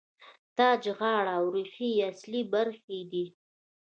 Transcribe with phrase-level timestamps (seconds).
[0.57, 3.25] تاج، غاړه او ریښه یې اصلي برخې دي.